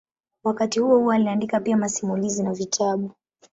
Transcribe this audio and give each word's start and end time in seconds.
Wakati 0.43 0.79
huohuo 0.79 1.11
aliandika 1.11 1.59
pia 1.59 1.77
masimulizi 1.77 2.43
na 2.43 2.53
vitabu. 2.53 3.11